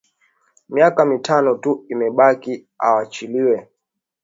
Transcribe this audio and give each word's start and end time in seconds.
Miaka 0.73 1.01
mitano 1.11 1.51
tu 1.63 1.71
imebaki 1.93 2.53
awachiliwe 2.87 3.57